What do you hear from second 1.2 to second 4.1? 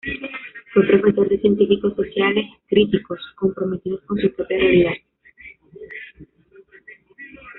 de científicos sociales críticos, comprometidos